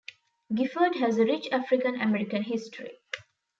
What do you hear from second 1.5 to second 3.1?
African American history.